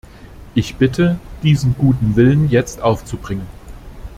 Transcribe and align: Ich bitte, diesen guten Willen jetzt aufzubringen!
Ich 0.55 0.77
bitte, 0.77 1.19
diesen 1.43 1.75
guten 1.77 2.15
Willen 2.15 2.49
jetzt 2.49 2.81
aufzubringen! 2.81 3.45